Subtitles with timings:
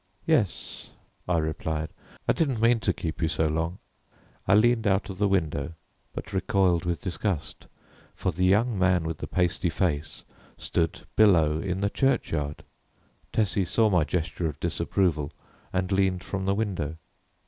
[0.25, 0.89] "Yes,"
[1.27, 1.89] I replied,
[2.27, 3.77] "I didn't mean to keep you so long."
[4.47, 5.75] I leaned out of the window
[6.11, 7.67] but recoiled with disgust,
[8.15, 10.23] for the young man with the pasty face
[10.57, 12.63] stood below in the churchyard.
[13.31, 15.33] Tessie saw my gesture of disapproval
[15.71, 16.97] and leaned from the window.